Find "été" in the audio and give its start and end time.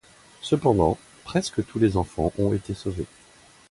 2.55-2.73